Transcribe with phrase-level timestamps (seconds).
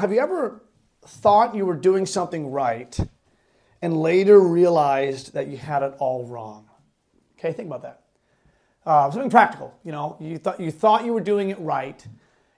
[0.00, 0.62] have you ever
[1.06, 2.98] thought you were doing something right
[3.82, 6.68] and later realized that you had it all wrong?
[7.38, 8.02] Okay, think about that.
[8.86, 9.78] Uh, something practical.
[9.84, 12.04] You know, you thought you thought you were doing it right.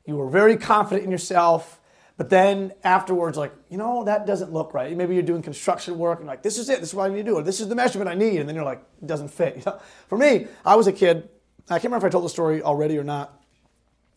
[0.07, 1.81] You were very confident in yourself,
[2.17, 4.97] but then afterwards, like, you know, that doesn't look right.
[4.97, 6.79] Maybe you're doing construction work and like, this is it.
[6.79, 7.35] This is what I need to do.
[7.37, 8.39] Or this is the measurement I need.
[8.39, 9.67] And then you're like, it doesn't fit.
[10.09, 11.29] For me, I was a kid.
[11.69, 13.41] I can't remember if I told the story already or not.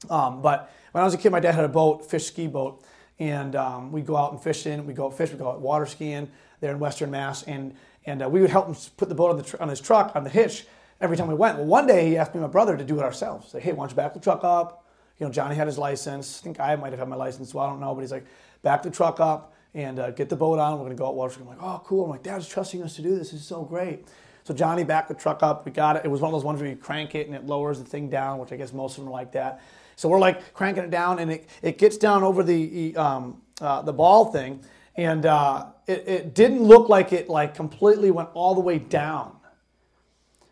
[0.10, 2.84] Um, but when I was a kid, my dad had a boat, fish ski boat,
[3.20, 4.86] and um, we'd go out and fish in.
[4.86, 5.29] We'd go out fish.
[5.29, 6.29] We'd go out water skiing
[6.60, 9.38] there in Western Mass, and and uh, we would help him put the boat on
[9.38, 10.65] the tr- on his truck on the hitch
[11.01, 11.57] every time we went.
[11.57, 13.51] Well, one day he asked me my brother to do it ourselves.
[13.51, 14.86] Say, hey, why don't you back the truck up?
[15.19, 16.39] You know, Johnny had his license.
[16.41, 17.93] I think I might have had my license, so I don't know.
[17.96, 18.25] But he's like,
[18.61, 20.77] back the truck up and uh, get the boat on.
[20.77, 21.47] We're gonna go out water skiing.
[21.47, 22.05] I'm like, oh, cool.
[22.05, 23.32] I'm like, Dad's trusting us to do this.
[23.32, 24.07] This is so great.
[24.43, 25.66] So Johnny backed the truck up.
[25.66, 26.05] We got it.
[26.05, 28.10] It was one of those ones where you crank it and it lowers the thing
[28.10, 29.61] down, which I guess most of them are like that.
[29.95, 33.81] So we're like cranking it down, and it, it gets down over the um, uh,
[33.81, 34.63] the ball thing,
[34.95, 39.35] and uh, it, it didn't look like it like completely went all the way down.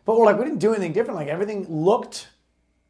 [0.04, 1.18] But we're like, we didn't do anything different.
[1.18, 2.28] Like everything looked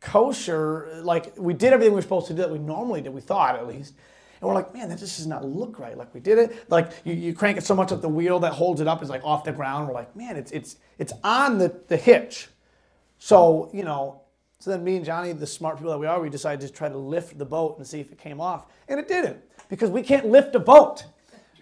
[0.00, 1.00] kosher.
[1.02, 3.12] Like we did everything we were supposed to do that we normally did.
[3.12, 3.94] We thought at least.
[4.40, 5.96] And we're like, man, that just does not look right.
[5.96, 6.70] Like we did it.
[6.70, 9.08] Like you, you crank it so much that the wheel that holds it up is
[9.08, 9.88] like off the ground.
[9.88, 12.48] We're like, man, it's it's it's on the, the hitch.
[13.18, 14.20] So, you know,
[14.64, 16.88] so then me and Johnny, the smart people that we are, we decided to try
[16.88, 18.64] to lift the boat and see if it came off.
[18.88, 19.36] And it didn't,
[19.68, 21.04] because we can't lift a boat.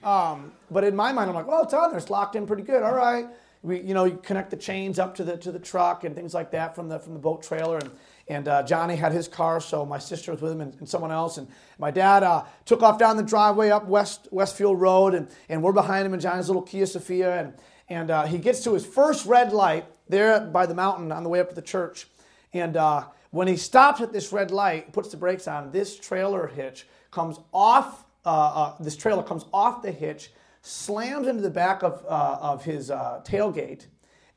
[0.05, 1.98] Um, but in my mind, I'm like, well, it's on there.
[1.98, 2.84] It's locked in pretty good.
[2.84, 3.27] All right.
[3.64, 6.33] We, you know, you connect the chains up to the to the truck and things
[6.33, 7.78] like that from the from the boat trailer.
[7.78, 7.91] And
[8.28, 11.11] and uh, Johnny had his car, so my sister was with him and, and someone
[11.11, 11.39] else.
[11.39, 11.48] And
[11.80, 15.73] my dad uh, took off down the driveway up West Westfield Road, and, and we're
[15.73, 17.41] behind him in Johnny's little Kia Sephia.
[17.41, 17.55] And,
[17.89, 21.28] and uh, he gets to his first red light there by the mountain on the
[21.28, 22.06] way up to the church.
[22.53, 26.47] And uh, when he stops at this red light, puts the brakes on, this trailer
[26.47, 30.31] hitch comes off, uh, uh, this trailer comes off the hitch,
[30.62, 33.86] slams into the back of, of his tailgate,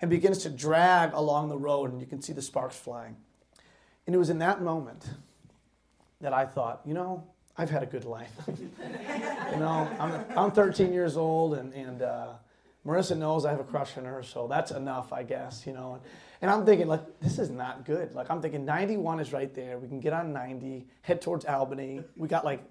[0.02, 1.92] and begins to drag along the road.
[1.92, 3.16] And you can see the sparks flying.
[4.06, 5.06] And it was in that moment
[6.22, 7.24] that I thought, you know,
[7.58, 8.31] I've had a good life.
[8.48, 12.34] you know, I'm, I'm 13 years old, and, and uh,
[12.85, 15.96] Marissa knows I have a crush on her, so that's enough, I guess, you know.
[15.96, 16.03] And,
[16.41, 18.13] and I'm thinking, like, this is not good.
[18.13, 19.79] Like, I'm thinking 91 is right there.
[19.79, 22.01] We can get on 90, head towards Albany.
[22.16, 22.63] We got like,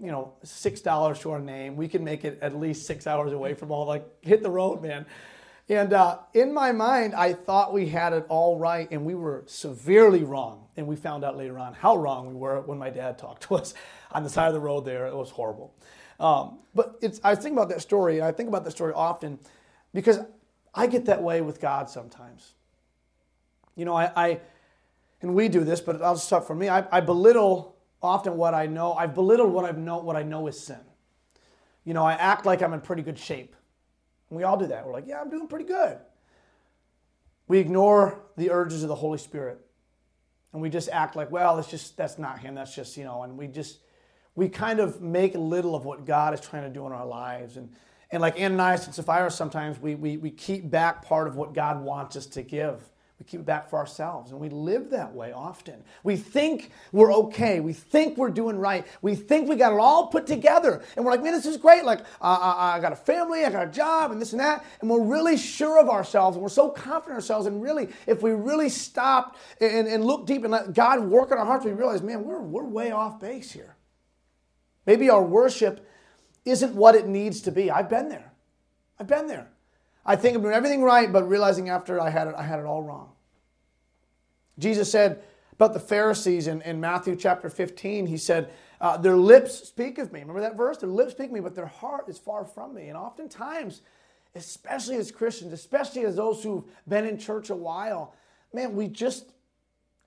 [0.00, 1.76] you know, $6 to our name.
[1.76, 4.82] We can make it at least six hours away from all, like, hit the road,
[4.82, 5.06] man.
[5.68, 9.44] And uh, in my mind, I thought we had it all right, and we were
[9.46, 10.66] severely wrong.
[10.76, 13.54] And we found out later on how wrong we were when my dad talked to
[13.56, 13.74] us
[14.10, 15.06] on the side of the road there.
[15.06, 15.72] It was horrible.
[16.18, 19.38] Um, but it's, I think about that story, I think about that story often
[19.92, 20.18] because
[20.74, 22.54] I get that way with God sometimes.
[23.76, 24.40] You know, I, I
[25.22, 26.68] and we do this, but I'll just talk for me.
[26.68, 28.94] I, I belittle often what I know.
[28.94, 30.80] I've belittled what I know what I know is sin.
[31.84, 33.54] You know, I act like I'm in pretty good shape.
[34.28, 34.86] And we all do that.
[34.86, 35.98] We're like, yeah, I'm doing pretty good.
[37.48, 39.60] We ignore the urges of the Holy Spirit.
[40.52, 42.54] And we just act like, well, it's just that's not him.
[42.54, 43.78] That's just, you know, and we just
[44.34, 47.56] we kind of make little of what God is trying to do in our lives.
[47.56, 47.72] And
[48.10, 51.82] and like Ananias and Sapphira, sometimes we, we, we keep back part of what God
[51.82, 52.80] wants us to give.
[53.20, 55.84] We keep it back for ourselves, and we live that way often.
[56.02, 57.60] We think we're okay.
[57.60, 58.86] We think we're doing right.
[59.02, 61.84] We think we got it all put together, and we're like, man, this is great.
[61.84, 64.64] Like, uh, I, I got a family, I got a job, and this and that,
[64.80, 67.44] and we're really sure of ourselves, and we're so confident in ourselves.
[67.44, 71.36] And really, if we really stop and, and look deep and let God work in
[71.36, 73.76] our hearts, we realize, man, we're, we're way off base here.
[74.86, 75.86] Maybe our worship
[76.44, 77.70] isn't what it needs to be.
[77.70, 78.32] I've been there.
[78.98, 79.48] I've been there.
[80.04, 82.64] I think I'm doing everything right, but realizing after I had it, I had it
[82.64, 83.10] all wrong.
[84.58, 89.68] Jesus said about the Pharisees in, in Matthew chapter 15, he said, uh, Their lips
[89.68, 90.20] speak of me.
[90.20, 90.78] Remember that verse?
[90.78, 92.88] Their lips speak of me, but their heart is far from me.
[92.88, 93.82] And oftentimes,
[94.34, 98.14] especially as Christians, especially as those who've been in church a while,
[98.54, 99.32] man, we just,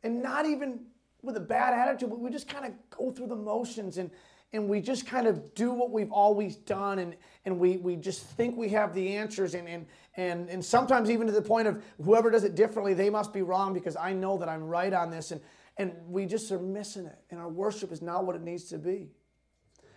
[0.04, 0.80] and not even
[1.22, 4.12] with a bad attitude, but we just kind of go through the motions and
[4.54, 8.24] and we just kind of do what we've always done and, and we, we just
[8.24, 9.86] think we have the answers and, and,
[10.16, 13.42] and, and sometimes even to the point of whoever does it differently they must be
[13.42, 15.42] wrong because i know that i'm right on this and,
[15.78, 18.78] and we just are missing it and our worship is not what it needs to
[18.78, 19.10] be.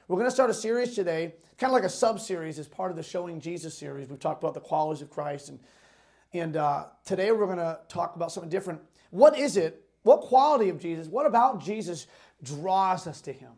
[0.09, 2.97] We're going to start a series today kind of like a sub-series as part of
[2.97, 4.09] the showing jesus series.
[4.09, 5.61] We've talked about the qualities of christ and,
[6.33, 8.81] and uh, today we're going to talk about something different.
[9.11, 9.83] What is it?
[10.03, 12.07] What quality of jesus what about jesus
[12.43, 13.51] draws us to him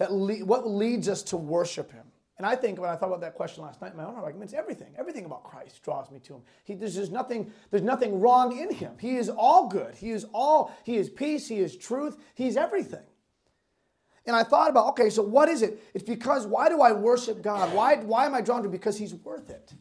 [0.00, 2.04] that le- what leads us to worship him?
[2.38, 4.54] And I think when I thought about that question last night, my own argument is
[4.54, 4.94] everything.
[4.96, 6.40] Everything about Christ draws me to him.
[6.64, 8.94] He, there's, there's, nothing, there's nothing wrong in him.
[8.98, 9.94] He is all good.
[9.94, 13.04] He is all, he is peace, he is truth, he's everything.
[14.24, 15.82] and I thought about, okay, so what is it?
[15.92, 17.74] It's because why do I worship God?
[17.74, 18.72] Why, why am I drawn to him?
[18.72, 19.74] Because he's worth it.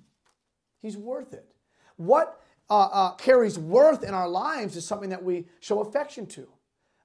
[0.81, 1.49] He's worth it.
[1.95, 6.49] What uh, uh, carries worth in our lives is something that we show affection to.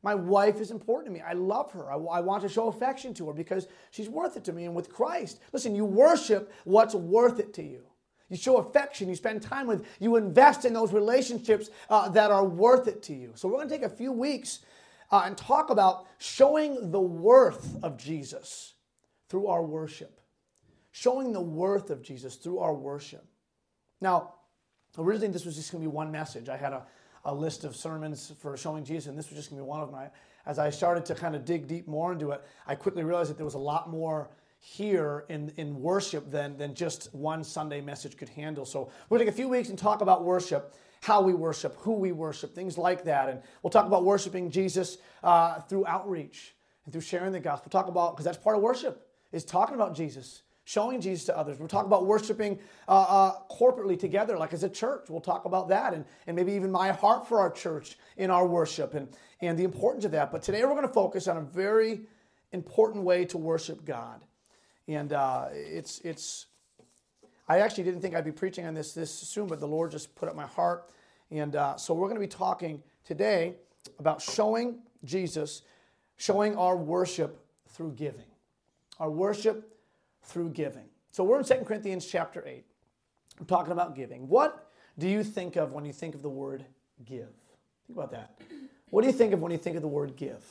[0.04, 1.24] My wife is important to me.
[1.26, 1.90] I love her.
[1.90, 4.66] I, I, want to show affection to her because she's worth it to me.
[4.66, 7.80] And with Christ, listen, you worship what's worth it to you.
[8.28, 12.44] You show affection, you spend time with, you invest in those relationships uh, that are
[12.44, 13.32] worth it to you.
[13.34, 14.60] So, we're going to take a few weeks
[15.10, 18.74] uh, and talk about showing the worth of Jesus
[19.30, 20.20] through our worship.
[20.92, 23.24] Showing the worth of Jesus through our worship.
[24.02, 24.34] Now,
[24.98, 26.50] originally this was just going to be one message.
[26.50, 26.82] I had a,
[27.24, 29.80] a list of sermons for showing Jesus, and this was just going to be one
[29.80, 30.10] of them.
[30.46, 33.36] as I started to kind of dig deep more into it, I quickly realized that
[33.36, 34.28] there was a lot more
[34.60, 38.64] here in, in worship than, than just one Sunday message could handle.
[38.64, 40.74] So we're going to take a few weeks and talk about worship
[41.04, 43.28] how we worship, who we worship, things like that.
[43.28, 46.54] And we'll talk about worshiping Jesus uh, through outreach
[46.84, 47.70] and through sharing the gospel.
[47.70, 51.58] Talk about, because that's part of worship, is talking about Jesus, showing Jesus to others.
[51.58, 52.58] We'll talk about worshiping
[52.88, 55.10] uh, uh, corporately together, like as a church.
[55.10, 58.46] We'll talk about that and, and maybe even my heart for our church in our
[58.46, 59.08] worship and,
[59.40, 60.32] and the importance of that.
[60.32, 62.02] But today we're going to focus on a very
[62.52, 64.24] important way to worship God.
[64.88, 66.46] And uh, it's, it's,
[67.46, 70.14] I actually didn't think I'd be preaching on this this soon, but the Lord just
[70.14, 70.90] put up my heart.
[71.30, 73.56] And uh, so we're going to be talking today
[73.98, 75.62] about showing Jesus,
[76.16, 78.24] showing our worship through giving.
[78.98, 79.73] Our worship
[80.24, 80.88] through giving.
[81.10, 82.64] So we're in 2 Corinthians chapter 8.
[83.38, 84.28] I'm talking about giving.
[84.28, 86.64] What do you think of when you think of the word
[87.04, 87.32] give?
[87.86, 88.40] Think about that.
[88.90, 90.44] What do you think of when you think of the word give?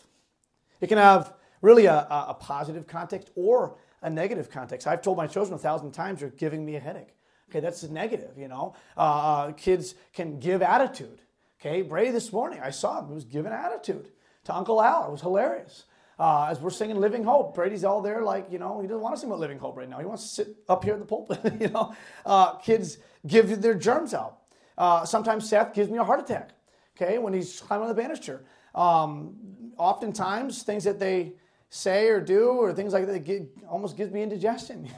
[0.82, 4.86] It can have really a, a positive context or a negative context.
[4.86, 7.16] I've told my children a thousand times you're giving me a headache.
[7.50, 8.76] Okay, that's negative, you know.
[8.98, 11.22] Uh, uh, kids can give attitude.
[11.60, 13.08] Okay, Bray this morning, I saw him.
[13.08, 14.10] He was giving attitude
[14.46, 15.08] to Uncle Al.
[15.08, 15.86] It was hilarious.
[16.20, 19.16] Uh, as we're singing Living Hope, Brady's all there like, you know, he doesn't want
[19.16, 20.00] to sing about Living Hope right now.
[20.00, 21.96] He wants to sit up here in the pulpit, you know.
[22.26, 24.40] Uh, kids give their germs out.
[24.78, 26.52] Uh, sometimes Seth gives me a heart attack,
[26.96, 28.46] okay, when he's climbing on the banister.
[28.76, 29.36] Um,
[29.78, 31.34] oftentimes, things that they
[31.70, 34.90] say or do or things like that get, almost gives me indigestion.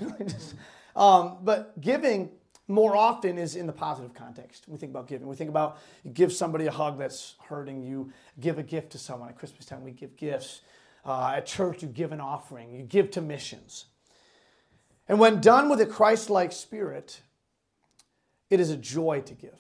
[0.96, 2.30] um, but giving
[2.68, 4.66] more often is in the positive context.
[4.68, 5.28] We think about giving.
[5.28, 7.84] We think about you give somebody a hug that's hurting.
[7.84, 9.30] You give a gift to someone.
[9.30, 10.62] At Christmas time, we give gifts.
[11.06, 12.74] Uh, at church, you give an offering.
[12.74, 13.86] You give to missions.
[15.08, 17.22] And when done with a Christ like spirit,
[18.50, 19.60] it is a joy to give.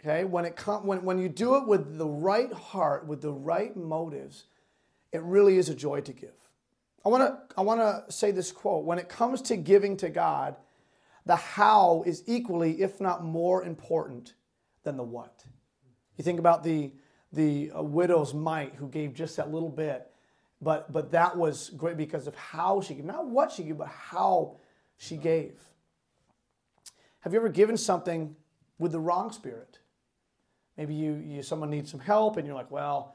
[0.00, 0.24] Okay?
[0.24, 3.76] When, it com- when, when you do it with the right heart, with the right
[3.76, 4.44] motives,
[5.12, 6.34] it really is a joy to give.
[7.04, 10.08] I want to I want to say this quote, when it comes to giving to
[10.08, 10.56] God,
[11.24, 14.34] the how is equally if not more important
[14.82, 15.44] than the what.
[16.16, 16.92] You think about the
[17.36, 20.10] the uh, widow's mite who gave just that little bit,
[20.60, 23.88] but but that was great because of how she gave, not what she gave, but
[23.88, 24.56] how
[24.96, 25.60] she gave.
[27.20, 28.34] Have you ever given something
[28.78, 29.78] with the wrong spirit?
[30.76, 33.14] Maybe you, you someone needs some help and you're like, well,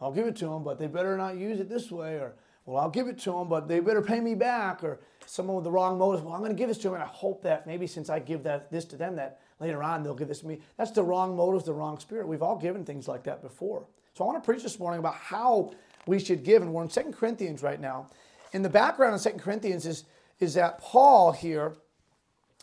[0.00, 2.14] I'll give it to them, but they better not use it this way.
[2.14, 2.34] Or,
[2.64, 4.84] well, I'll give it to them, but they better pay me back.
[4.84, 6.24] Or someone with the wrong motive.
[6.24, 8.18] well, I'm going to give this to them, and I hope that maybe since I
[8.18, 10.60] give that this to them, that later on they'll give this to me.
[10.76, 12.26] That's the wrong motives, the wrong spirit.
[12.26, 13.86] We've all given things like that before.
[14.14, 15.72] So I want to preach this morning about how
[16.06, 18.08] we should give, and we're in Second Corinthians right now.
[18.52, 20.04] In the background of Second Corinthians is,
[20.40, 21.76] is that Paul here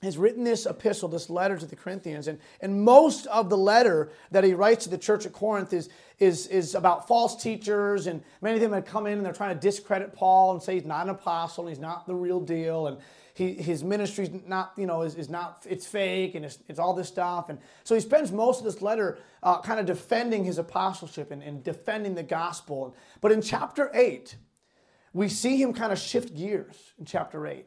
[0.04, 4.12] has written this epistle, this letter to the Corinthians, and, and most of the letter
[4.30, 5.89] that he writes to the church at Corinth is,
[6.20, 9.56] is, is about false teachers, and many of them had come in and they're trying
[9.56, 12.88] to discredit Paul and say he's not an apostle, and he's not the real deal,
[12.88, 12.98] and
[13.38, 16.94] he, his ministry's not, you know, is, is not, it's fake, and it's, it's all
[16.94, 17.50] this stuff.
[17.50, 21.44] And so he spends most of this letter uh, kind of defending his apostleship and,
[21.44, 22.96] and defending the gospel.
[23.22, 24.36] But in chapter 8,
[25.13, 27.65] we see him kind of shift gears in chapter 8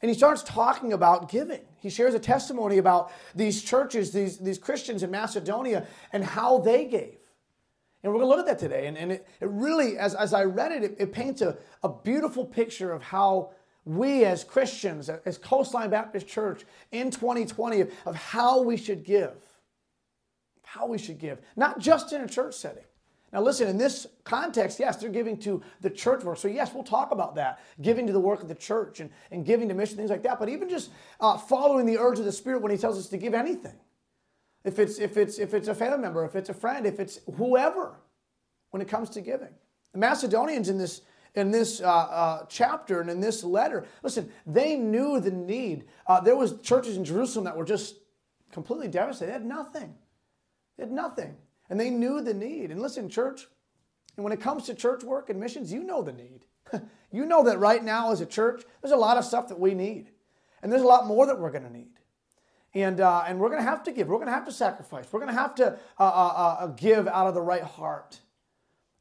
[0.00, 1.60] and he starts talking about giving.
[1.78, 6.84] He shares a testimony about these churches, these, these Christians in Macedonia, and how they
[6.84, 7.16] gave.
[8.02, 8.86] And we're going to look at that today.
[8.86, 11.88] And, and it, it really, as, as I read it, it, it paints a, a
[11.88, 13.50] beautiful picture of how
[13.88, 19.34] we as Christians, as Coastline Baptist Church in 2020, of, how we should give.
[20.62, 21.40] How we should give.
[21.56, 22.84] Not just in a church setting,
[23.32, 26.38] now, listen, in this context, yes, they're giving to the church work.
[26.38, 29.44] So, yes, we'll talk about that giving to the work of the church and, and
[29.44, 30.38] giving to mission, things like that.
[30.38, 30.90] But even just
[31.20, 33.74] uh, following the urge of the Spirit when He tells us to give anything.
[34.64, 37.20] If it's, if, it's, if it's a family member, if it's a friend, if it's
[37.36, 37.96] whoever,
[38.70, 39.54] when it comes to giving.
[39.92, 41.02] The Macedonians in this,
[41.38, 45.84] in this uh, uh, chapter and in this letter, listen, they knew the need.
[46.06, 47.96] Uh, there was churches in Jerusalem that were just
[48.52, 49.28] completely devastated.
[49.28, 49.94] They had nothing.
[50.76, 51.36] They had nothing.
[51.70, 52.70] And they knew the need.
[52.70, 53.46] And listen, church,
[54.16, 56.44] And when it comes to church work and missions, you know the need.
[57.12, 59.74] you know that right now as a church, there's a lot of stuff that we
[59.74, 60.10] need.
[60.62, 61.92] And there's a lot more that we're going to need.
[62.74, 64.08] And, uh, and we're going to have to give.
[64.08, 65.06] We're going to have to sacrifice.
[65.10, 68.20] We're going to have to uh, uh, uh, give out of the right heart.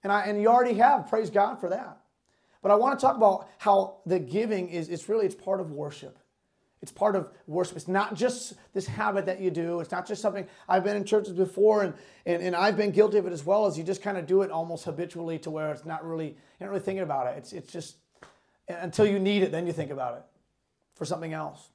[0.04, 1.10] And, I, and you already have.
[1.10, 2.00] Praise God for that.
[2.68, 5.72] But I want to talk about how the giving is, it's really, it's part of
[5.72, 6.20] worship.
[6.82, 7.78] It's part of worship.
[7.78, 9.80] It's not just this habit that you do.
[9.80, 11.94] It's not just something I've been in churches before and,
[12.26, 14.42] and, and I've been guilty of it as well as you just kind of do
[14.42, 17.38] it almost habitually to where it's not really, you're not really thinking about it.
[17.38, 17.96] It's, it's just
[18.68, 20.24] until you need it, then you think about it
[20.94, 21.70] for something else.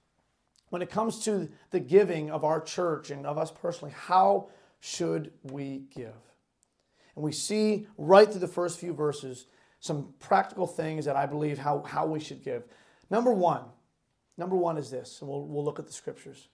[0.68, 5.32] When it comes to the giving of our church and of us personally, how should
[5.42, 6.12] we give?
[7.16, 9.46] And we see right through the first few verses
[9.82, 12.64] some practical things that I believe how, how we should give.
[13.10, 13.64] Number one,
[14.36, 16.48] Number one is this, and we'll, we'll look at the scriptures.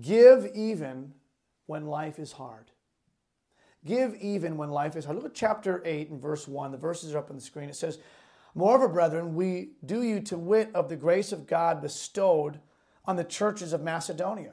[0.00, 1.12] Give even
[1.66, 2.70] when life is hard.
[3.84, 5.16] Give even when life is hard.
[5.16, 6.70] Look at chapter 8 and verse 1.
[6.70, 7.68] The verses are up on the screen.
[7.68, 7.98] It says,
[8.54, 12.60] Moreover, brethren, we do you to wit of the grace of God bestowed
[13.04, 14.52] on the churches of Macedonia.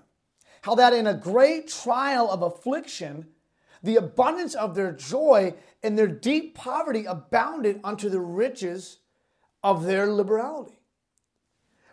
[0.63, 3.27] How that in a great trial of affliction,
[3.83, 8.99] the abundance of their joy and their deep poverty abounded unto the riches
[9.63, 10.79] of their liberality.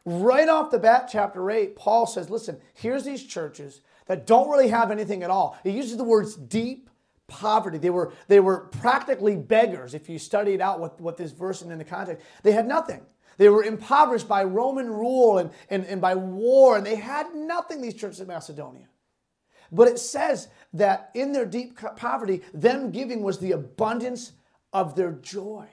[0.04, 4.68] Right off the bat, chapter 8, Paul says, listen, here's these churches that don't really
[4.68, 5.58] have anything at all.
[5.64, 6.90] He uses the words deep
[7.26, 7.78] poverty.
[7.78, 11.62] They were, they were practically beggars, if you study it out with, what this verse
[11.62, 12.24] and in the context.
[12.44, 13.04] They had nothing.
[13.36, 17.82] They were impoverished by Roman rule and, and, and by war, and they had nothing,
[17.82, 18.86] these churches of Macedonia.
[19.72, 24.32] But it says that in their deep poverty, them giving was the abundance
[24.72, 25.66] of their joy.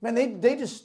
[0.00, 0.84] Man, they, they just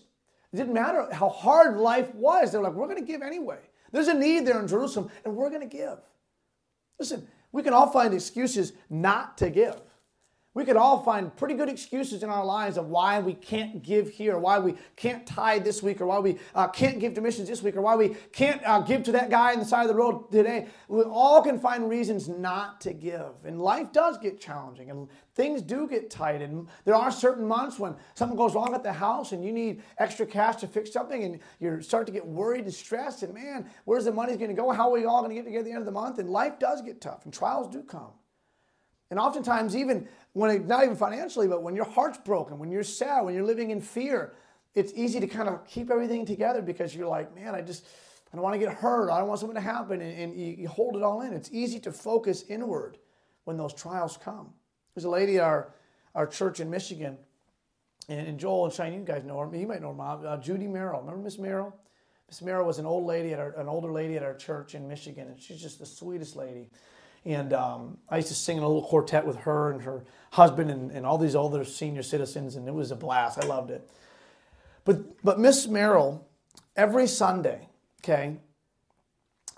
[0.53, 2.51] didn't matter how hard life was.
[2.51, 3.60] They're like, we're going to give anyway.
[3.92, 6.00] There's a need there in Jerusalem, and we're going to give.
[7.00, 9.80] Listen, we can all find excuses not to give.
[10.56, 14.10] We could all find pretty good excuses in our lives of why we can't give
[14.10, 17.50] here, why we can't tithe this week, or why we uh, can't give to missions
[17.50, 19.88] this week, or why we can't uh, give to that guy on the side of
[19.88, 20.68] the road today.
[20.88, 23.34] We all can find reasons not to give.
[23.46, 26.44] And life does get challenging, and things do get tight.
[26.44, 29.82] And there are certain months when something goes wrong at the house and you need
[29.98, 33.24] extra cash to fix something, and you start to get worried and stressed.
[33.24, 34.70] And man, where's the money going to go?
[34.70, 36.20] How are we all going to get together at the end of the month?
[36.20, 38.12] And life does get tough, and trials do come.
[39.13, 42.82] And oftentimes, even when it, not even financially, but when your heart's broken, when you're
[42.82, 44.34] sad, when you're living in fear,
[44.74, 48.36] it's easy to kind of keep everything together because you're like, man, I just, I
[48.36, 49.12] don't want to get hurt.
[49.12, 50.01] I don't want something to happen.
[50.01, 51.32] And, and you, you, hold it all in.
[51.32, 52.98] It's easy to focus inward
[53.43, 54.50] when those trials come.
[54.96, 55.75] There's a lady our,
[56.15, 57.15] our church in Michigan,
[58.10, 59.55] and, and Joel and Shane, you guys know her.
[59.55, 61.01] You might know her mom, uh, Judy Merrill.
[61.01, 61.72] Remember Miss Merrill?
[62.27, 64.88] Miss Merrill was an old lady at our, an older lady at our church in
[64.88, 66.72] Michigan, and she's just the sweetest lady.
[67.25, 70.70] And um, I used to sing in a little quartet with her and her husband
[70.70, 73.42] and, and all these older senior citizens, and it was a blast.
[73.42, 73.89] I loved it.
[74.86, 76.27] But, but Miss Merrill,
[76.75, 77.70] every Sunday,
[78.03, 78.38] okay,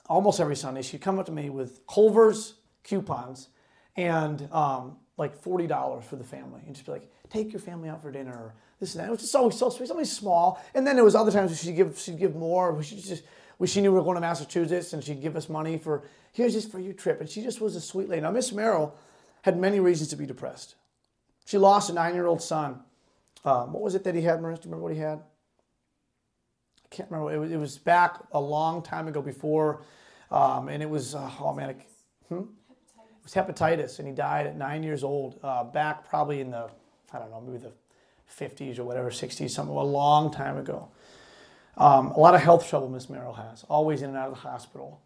[0.07, 3.49] almost every Sunday, she'd come up to me with Culver's coupons
[3.95, 8.01] and um, like $40 for the family and just be like, take your family out
[8.01, 9.07] for dinner this and that.
[9.07, 10.61] It was just always so sweet, something small.
[10.73, 12.81] And then there was other times she'd give, she'd give more.
[12.83, 13.23] She just,
[13.63, 16.03] she knew we were going to Massachusetts and she'd give us money for
[16.35, 17.21] Here's just for your trip.
[17.21, 18.21] And she just was a sweet lady.
[18.21, 18.93] Now, Miss Merrill
[19.43, 20.75] had many reasons to be depressed.
[21.45, 22.81] She lost a nine year old son.
[23.45, 24.63] Um, what was it that he had, Marissa?
[24.63, 25.19] Do you remember what he had?
[25.19, 27.33] I can't remember.
[27.33, 29.83] It was, it was back a long time ago before,
[30.29, 31.81] um, and it was, uh, oh man, it,
[32.27, 32.39] hmm?
[32.39, 36.69] it was hepatitis, and he died at nine years old, uh, back probably in the,
[37.13, 37.71] I don't know, maybe the
[38.37, 40.89] 50s or whatever, 60s, something, a long time ago.
[41.77, 44.39] Um, a lot of health trouble Miss Merrill has, always in and out of the
[44.39, 45.01] hospital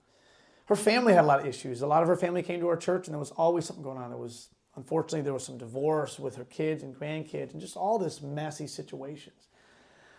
[0.69, 1.81] her family had a lot of issues.
[1.81, 3.97] A lot of her family came to our church, and there was always something going
[3.97, 4.09] on.
[4.09, 7.97] There was, unfortunately, there was some divorce with her kids and grandkids, and just all
[7.97, 9.47] this messy situations.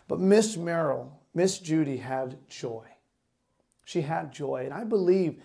[0.09, 2.85] But Miss Merrill, Miss Judy had joy.
[3.85, 5.41] She had joy, and I believe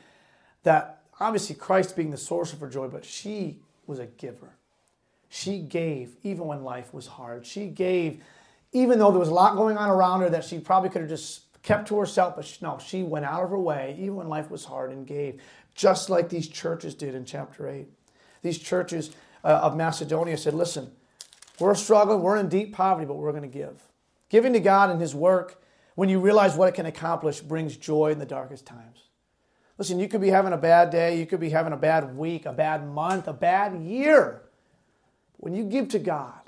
[0.64, 4.56] that obviously Christ being the source of her joy, but she was a giver.
[5.30, 7.46] She gave even when life was hard.
[7.46, 8.24] She gave
[8.76, 11.10] even though there was a lot going on around her that she probably could have
[11.10, 14.28] just kept to herself, but she, no, she went out of her way, even when
[14.28, 15.42] life was hard, and gave,
[15.76, 17.88] just like these churches did in chapter 8.
[18.42, 19.12] These churches
[19.46, 20.92] uh, of Macedonia said, listen,
[21.58, 23.82] we're struggling, we're in deep poverty, but we're going to give.
[24.28, 25.64] Giving to God and His work,
[25.96, 29.04] when you realize what it can accomplish, brings joy in the darkest times.
[29.78, 32.46] Listen, you could be having a bad day, you could be having a bad week,
[32.46, 34.42] a bad month, a bad year.
[35.38, 36.45] When you give to God,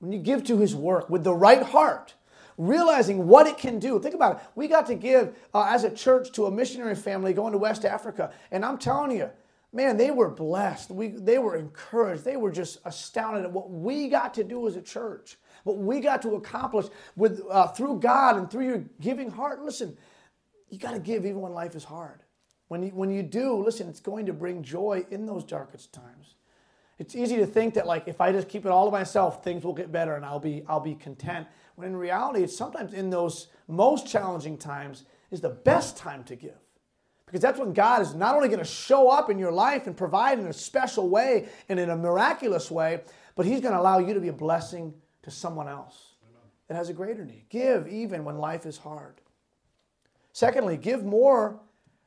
[0.00, 2.14] when you give to His work with the right heart,
[2.56, 4.00] realizing what it can do.
[4.00, 4.42] Think about it.
[4.54, 7.84] We got to give uh, as a church to a missionary family going to West
[7.84, 8.32] Africa.
[8.50, 9.30] And I'm telling you,
[9.72, 10.90] man, they were blessed.
[10.90, 12.24] We, they were encouraged.
[12.24, 16.00] They were just astounded at what we got to do as a church, what we
[16.00, 16.86] got to accomplish
[17.16, 19.62] with, uh, through God and through your giving heart.
[19.62, 19.96] Listen,
[20.68, 22.22] you got to give even when life is hard.
[22.68, 26.34] When you, when you do, listen, it's going to bring joy in those darkest times.
[26.98, 29.64] It's easy to think that like if I just keep it all to myself, things
[29.64, 31.46] will get better and I'll be I'll be content.
[31.76, 36.34] When in reality, it's sometimes in those most challenging times is the best time to
[36.34, 36.58] give.
[37.24, 39.96] Because that's when God is not only going to show up in your life and
[39.96, 43.02] provide in a special way and in a miraculous way,
[43.36, 46.14] but He's going to allow you to be a blessing to someone else
[46.68, 47.44] that has a greater need.
[47.50, 49.20] Give even when life is hard.
[50.32, 51.60] Secondly, give more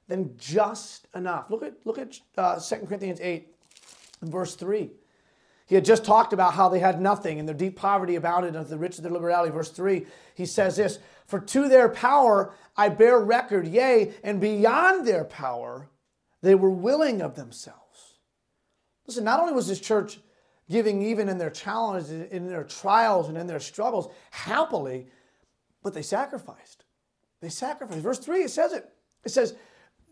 [0.08, 1.50] than just enough.
[1.50, 3.51] Look at, look at uh, 2 Corinthians 8,
[4.30, 4.92] verse 3.
[5.66, 8.70] He had just talked about how they had nothing and their deep poverty abounded unto
[8.70, 9.52] the riches of their liberality.
[9.52, 15.08] Verse 3, he says this For to their power I bear record, yea, and beyond
[15.08, 15.90] their power
[16.42, 18.18] they were willing of themselves.
[19.08, 20.20] Listen, not only was this church
[20.70, 25.08] giving even in their challenges, in their trials, and in their struggles happily,
[25.84, 26.86] but they sacrificed.
[27.42, 28.02] They sacrificed.
[28.02, 28.90] Verse 3, it says it.
[29.24, 29.56] It says,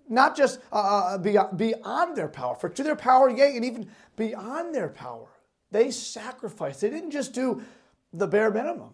[0.09, 3.89] not just uh, uh beyond, beyond their power, for to their power, yea, and even
[4.15, 5.27] beyond their power.
[5.71, 6.81] They sacrificed.
[6.81, 7.61] They didn't just do
[8.11, 8.93] the bare minimum.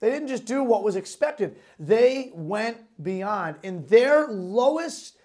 [0.00, 1.56] They didn't just do what was expected.
[1.78, 3.56] They went beyond.
[3.62, 5.16] In their lowest,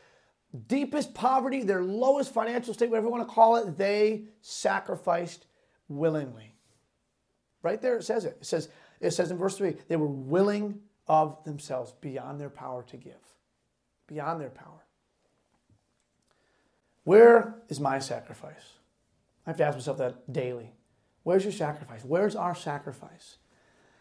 [0.68, 5.46] deepest poverty, their lowest financial state, whatever you want to call it, they sacrificed
[5.88, 6.54] willingly.
[7.62, 8.38] Right there it says it.
[8.40, 8.70] It says,
[9.02, 13.16] it says in verse 3, they were willing of themselves beyond their power to give.
[14.08, 14.86] Beyond their power.
[17.10, 18.74] Where is my sacrifice?
[19.48, 20.76] I have to ask myself that daily.
[21.24, 22.06] Where's your sacrifice?
[22.06, 23.40] Where's our sacrifice?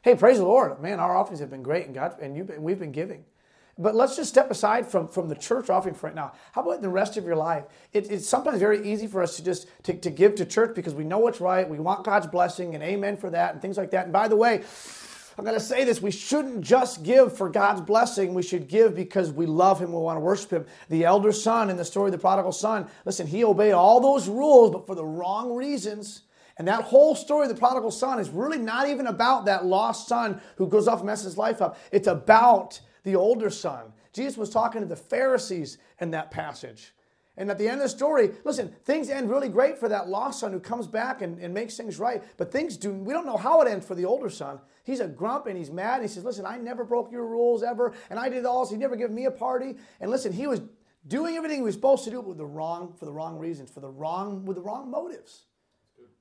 [0.03, 0.79] Hey, praise the Lord.
[0.83, 3.25] Man, our offerings have been great and God and you've been, we've been giving.
[3.79, 6.33] But let's just step aside from, from the church offering for right now.
[6.53, 7.65] How about the rest of your life?
[7.95, 10.95] It, it's sometimes very easy for us to just to, to give to church because
[10.95, 11.67] we know what's right.
[11.67, 14.05] We want God's blessing and amen for that and things like that.
[14.05, 14.65] And by the way,
[15.39, 18.35] I'm going to say this we shouldn't just give for God's blessing.
[18.35, 20.67] We should give because we love Him, we want to worship Him.
[20.89, 24.29] The elder son in the story of the prodigal son, listen, he obeyed all those
[24.29, 26.23] rules, but for the wrong reasons.
[26.57, 30.09] And that whole story of the prodigal son is really not even about that lost
[30.09, 31.79] son who goes off and messes his life up.
[31.93, 33.93] It's about the older son.
[34.13, 36.93] Jesus was talking to the Pharisees in that passage.
[37.39, 40.41] And at the end of the story, listen, things end really great for that lost
[40.41, 42.23] son who comes back and, and makes things right.
[42.37, 44.59] But things do, we don't know how it ends for the older son.
[44.83, 46.03] He's a grump and he's mad.
[46.03, 47.95] He says, Listen, I never broke your rules ever.
[48.11, 48.71] And I did all this.
[48.73, 49.77] He never gave me a party.
[50.01, 50.61] And listen, he was
[51.07, 53.81] doing everything he was supposed to do with the wrong, for the wrong reasons, for
[53.81, 55.45] the wrong, with the wrong motives.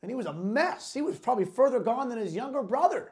[0.04, 0.94] And he was a mess.
[0.94, 3.12] He was probably further gone than his younger brother.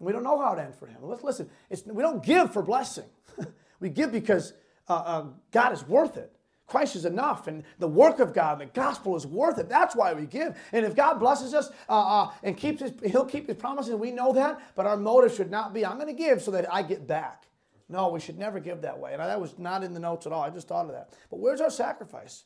[0.00, 0.98] We don't know how it ends for him.
[1.00, 1.48] Let's listen.
[1.86, 3.06] we don't give for blessing.
[3.80, 4.52] we give because
[4.88, 6.35] uh, uh, God is worth it.
[6.66, 9.68] Christ is enough, and the work of God, and the gospel is worth it.
[9.68, 10.56] That's why we give.
[10.72, 14.10] And if God blesses us uh, uh, and keeps his, He'll keep His promises, we
[14.10, 14.60] know that.
[14.74, 17.44] But our motive should not be, I'm going to give so that I get back.
[17.88, 19.12] No, we should never give that way.
[19.12, 20.42] And that was not in the notes at all.
[20.42, 21.10] I just thought of that.
[21.30, 22.44] But where's our sacrifice?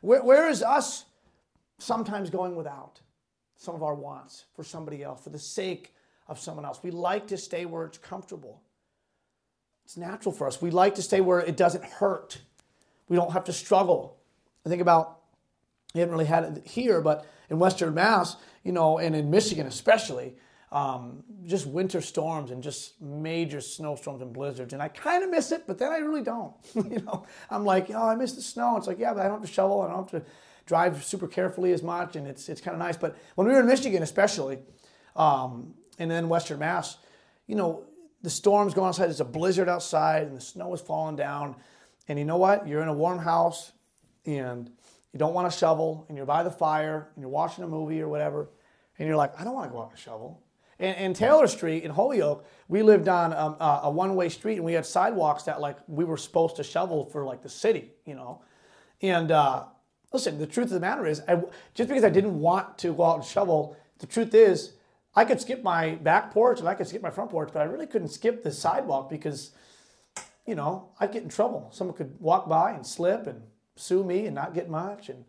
[0.00, 1.06] where, where is us
[1.78, 3.00] sometimes going without
[3.56, 5.94] some of our wants for somebody else, for the sake
[6.28, 6.80] of someone else.
[6.82, 8.62] We like to stay where it's comfortable.
[9.84, 10.62] It's natural for us.
[10.62, 12.38] We like to stay where it doesn't hurt.
[13.10, 14.16] We don't have to struggle.
[14.64, 15.18] I think about,
[15.92, 19.66] we haven't really had it here, but in Western Mass, you know, and in Michigan
[19.66, 20.36] especially,
[20.72, 24.72] um, just winter storms and just major snowstorms and blizzards.
[24.72, 26.54] And I kind of miss it, but then I really don't.
[26.74, 28.76] you know, I'm like, oh, I miss the snow.
[28.76, 29.82] It's like, yeah, but I don't have to shovel.
[29.82, 30.30] I don't have to
[30.66, 32.96] drive super carefully as much, and it's it's kind of nice.
[32.96, 34.60] But when we were in Michigan, especially,
[35.16, 36.98] um, and then Western Mass,
[37.48, 37.82] you know,
[38.22, 39.06] the storm's going outside.
[39.06, 41.56] There's a blizzard outside, and the snow is falling down.
[42.10, 42.66] And you know what?
[42.66, 43.70] You're in a warm house,
[44.26, 44.68] and
[45.12, 48.02] you don't want to shovel, and you're by the fire, and you're watching a movie
[48.02, 48.48] or whatever,
[48.98, 50.42] and you're like, I don't want to go out and shovel.
[50.80, 54.64] And, and Taylor Street in Holyoke, we lived on um, a, a one-way street, and
[54.64, 58.14] we had sidewalks that like we were supposed to shovel for like the city, you
[58.14, 58.42] know,
[59.00, 59.30] and.
[59.30, 59.66] Uh,
[60.12, 61.40] Listen, the truth of the matter is, I,
[61.72, 64.72] just because I didn't want to go out and shovel, the truth is,
[65.14, 67.66] I could skip my back porch and I could skip my front porch, but I
[67.66, 69.52] really couldn't skip the sidewalk because,
[70.46, 71.68] you know, I'd get in trouble.
[71.72, 73.42] Someone could walk by and slip and
[73.76, 75.08] sue me and not get much.
[75.08, 75.24] And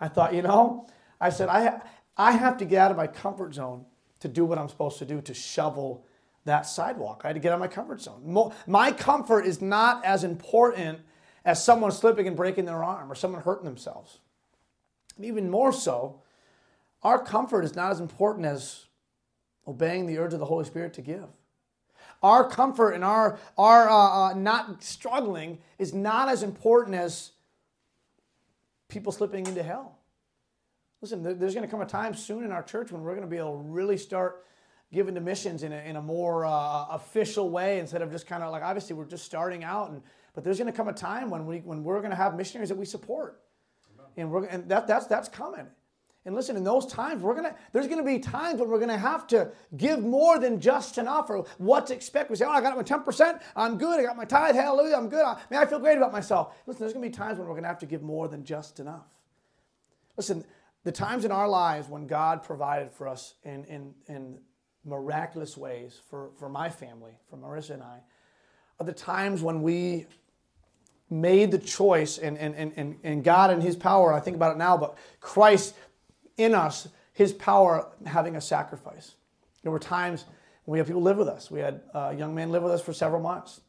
[0.00, 0.86] I thought, you know,
[1.20, 1.80] I said, I,
[2.16, 3.84] I have to get out of my comfort zone
[4.20, 6.06] to do what I'm supposed to do to shovel
[6.44, 7.22] that sidewalk.
[7.24, 8.52] I had to get out of my comfort zone.
[8.66, 11.00] My comfort is not as important
[11.44, 14.20] as someone slipping and breaking their arm or someone hurting themselves.
[15.16, 16.22] And even more so,
[17.02, 18.86] our comfort is not as important as
[19.66, 21.28] obeying the urge of the Holy Spirit to give.
[22.26, 27.30] Our comfort and our, our uh, uh, not struggling is not as important as
[28.88, 29.96] people slipping into hell.
[31.00, 33.30] Listen, there's going to come a time soon in our church when we're going to
[33.30, 34.44] be able to really start
[34.92, 38.42] giving to missions in a, in a more uh, official way instead of just kind
[38.42, 40.02] of like obviously we're just starting out and
[40.34, 42.70] but there's going to come a time when we when we're going to have missionaries
[42.70, 43.40] that we support
[44.16, 45.66] and we're and that that's that's coming
[46.26, 49.26] and listen in those times we're to there's to be times when we're to have
[49.28, 52.30] to give more than just enough or what's expected.
[52.30, 53.98] we say oh i got my 10% i'm good.
[53.98, 54.54] I got my tithe.
[54.54, 54.96] Hallelujah.
[54.96, 55.24] I'm good.
[55.24, 56.54] I, man, I feel great about myself.
[56.66, 59.06] Listen there's to be times when we're to have to give more than just enough.
[60.16, 60.44] Listen
[60.84, 64.38] the times in our lives when god provided for us in in in
[64.86, 67.98] miraculous ways for, for my family, for Marissa and I,
[68.78, 70.06] are the times when we
[71.08, 74.58] made the choice and, and, and, and God and His power, I think about it
[74.58, 75.74] now, but Christ
[76.36, 79.14] in us, His power having a sacrifice.
[79.62, 80.24] There were times
[80.64, 81.50] when we had people live with us.
[81.50, 83.60] We had a young man live with us for several months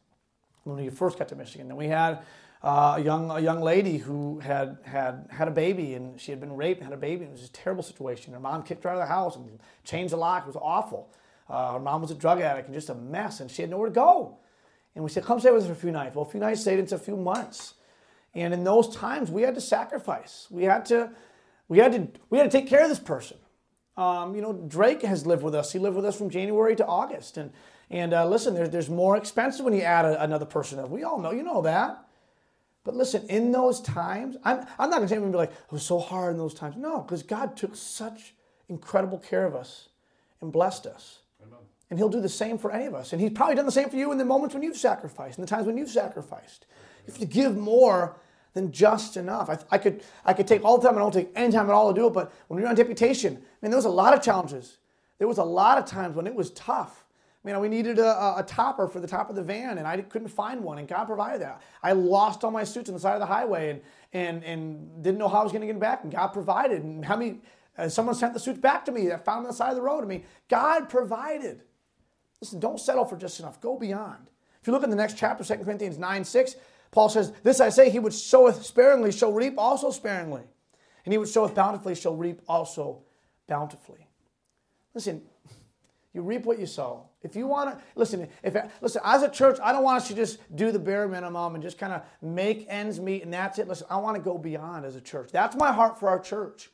[0.64, 1.68] when we first got to Michigan.
[1.68, 2.20] Then we had
[2.62, 6.40] uh, a young a young lady who had had had a baby and she had
[6.40, 7.24] been raped and had a baby.
[7.24, 8.32] And it was a terrible situation.
[8.32, 10.42] Her mom kicked her out of the house and changed the lock.
[10.42, 11.12] It was awful.
[11.48, 13.88] Uh, her mom was a drug addict and just a mess, and she had nowhere
[13.88, 14.36] to go.
[14.94, 16.60] And we said, "Come stay with us for a few nights." Well, a few nights
[16.60, 17.74] stayed into a few months,
[18.34, 20.46] and in those times, we had to sacrifice.
[20.50, 21.10] We had to
[21.68, 23.36] we had to we had to take care of this person.
[23.96, 25.72] Um, you know, Drake has lived with us.
[25.72, 27.52] He lived with us from January to August, and
[27.90, 30.88] and uh, listen, there's there's more expensive when you add a, another person.
[30.90, 32.04] We all know, you know that.
[32.88, 35.40] But listen, in those times, I'm, I'm not going to say I'm going to be
[35.40, 36.74] like, it was so hard in those times.
[36.74, 38.34] No, because God took such
[38.70, 39.90] incredible care of us
[40.40, 41.18] and blessed us.
[41.42, 41.58] Amen.
[41.90, 43.12] And He'll do the same for any of us.
[43.12, 45.42] And He's probably done the same for you in the moments when you've sacrificed, in
[45.42, 46.64] the times when you've sacrificed.
[47.06, 48.16] If you have to give more
[48.54, 49.50] than just enough.
[49.50, 51.72] I, I, could, I could take all the time, I don't take any time at
[51.72, 54.14] all to do it, but when you're on deputation, I mean, there was a lot
[54.14, 54.78] of challenges.
[55.18, 57.04] There was a lot of times when it was tough.
[57.44, 59.96] You know, we needed a, a, topper for the top of the van, and I
[60.02, 61.62] couldn't find one, and God provided that.
[61.82, 63.80] I lost all my suits on the side of the highway, and
[64.12, 66.82] and and didn't know how I was going to get them back, and God provided.
[66.82, 67.38] And how many?
[67.78, 69.12] Uh, someone sent the suits back to me.
[69.12, 70.02] I found them on the side of the road.
[70.02, 71.62] I mean, God provided.
[72.40, 73.60] Listen, don't settle for just enough.
[73.62, 74.30] Go beyond.
[74.60, 76.56] If you look in the next chapter, 2 Corinthians 9 6,
[76.90, 80.42] Paul says, This I say, he which soweth sparingly shall reap also sparingly.
[81.04, 83.02] And he which soweth bountifully shall reap also
[83.46, 84.06] bountifully.
[84.94, 85.22] Listen,
[86.12, 87.06] you reap what you sow.
[87.22, 90.14] If you want to listen, if listen, as a church, I don't want us to
[90.14, 93.68] just do the bare minimum and just kind of make ends meet and that's it.
[93.68, 95.30] Listen, I want to go beyond as a church.
[95.32, 96.70] That's my heart for our church.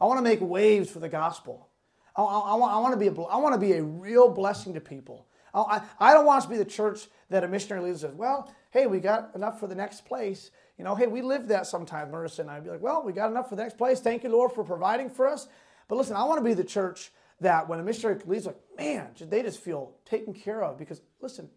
[0.00, 1.68] I want to make waves for the gospel.
[2.16, 4.80] I, I, I, want, to be a, I want to be a real blessing to
[4.80, 5.26] people.
[5.54, 8.52] I, I don't want us to be the church that a missionary leader says, well,
[8.72, 10.50] hey, we got enough for the next place.
[10.78, 12.54] You know, hey, we live that sometimes, Marissa and I.
[12.54, 14.00] would be like, well, we got enough for the next place.
[14.00, 15.46] Thank you, Lord, for providing for us.
[15.88, 19.10] But listen, I want to be the church that when a missionary leaves, like, man,
[19.20, 21.50] they just feel taken care of because, listen,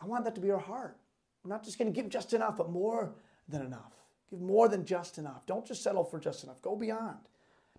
[0.00, 0.96] I want that to be our heart.
[1.42, 3.12] I'm not just going to give just enough, but more
[3.48, 3.92] than enough.
[4.30, 5.46] Give more than just enough.
[5.46, 6.62] Don't just settle for just enough.
[6.62, 7.18] Go beyond.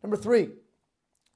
[0.03, 0.49] Number three,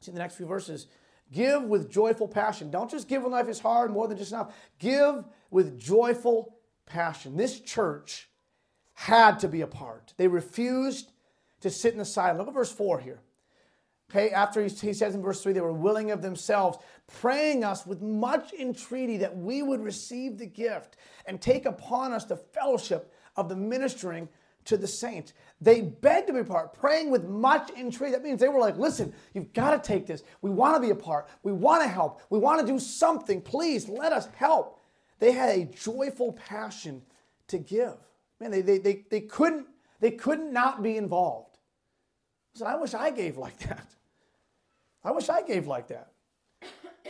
[0.02, 0.88] see the next few verses.
[1.32, 2.72] Give with joyful passion.
[2.72, 4.54] Don't just give when life is hard, more than just enough.
[4.80, 7.38] Give with joyful passion.
[7.38, 8.30] This church
[8.94, 10.14] had to be a part.
[10.18, 11.12] They refused
[11.62, 12.38] to sit in the side.
[12.38, 13.22] Look at verse 4 here.
[14.10, 17.86] Okay, after he, he says in verse 3, they were willing of themselves, praying us
[17.86, 23.14] with much entreaty that we would receive the gift and take upon us the fellowship
[23.38, 24.28] of the ministering
[24.66, 25.34] to the saints.
[25.62, 28.12] They begged to be part, praying with much entreaty.
[28.12, 30.24] That means they were like, listen, you've got to take this.
[30.42, 31.30] We want to be a part.
[31.44, 32.22] We want to help.
[32.30, 33.42] We want to do something.
[33.42, 34.81] Please let us help.
[35.22, 37.04] They had a joyful passion
[37.48, 37.96] to give.
[38.40, 39.68] Man, they, they, they, they couldn't
[40.00, 41.60] they couldn't not be involved.
[42.56, 43.86] So I wish I gave like that.
[45.04, 46.12] I wish I gave like that.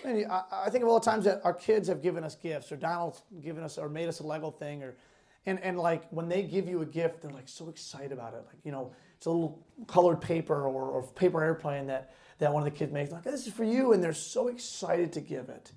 [0.06, 2.76] I, I think of all the times that our kids have given us gifts, or
[2.76, 4.98] Donald's given us, or made us a Lego thing, or
[5.46, 8.44] and and like when they give you a gift, they're like so excited about it.
[8.46, 12.62] Like you know, it's a little colored paper or, or paper airplane that that one
[12.62, 13.12] of the kids makes.
[13.12, 15.72] Like this is for you, and they're so excited to give it,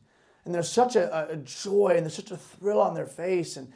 [0.45, 3.73] and there's such a, a joy and there's such a thrill on their face, and